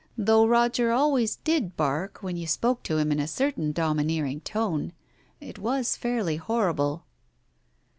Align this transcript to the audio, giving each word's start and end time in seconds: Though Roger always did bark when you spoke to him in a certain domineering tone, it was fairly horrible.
Though 0.17 0.47
Roger 0.47 0.91
always 0.91 1.35
did 1.35 1.77
bark 1.77 2.23
when 2.23 2.35
you 2.35 2.47
spoke 2.47 2.81
to 2.85 2.97
him 2.97 3.11
in 3.11 3.19
a 3.19 3.27
certain 3.27 3.71
domineering 3.71 4.41
tone, 4.41 4.93
it 5.39 5.59
was 5.59 5.95
fairly 5.95 6.37
horrible. 6.37 7.05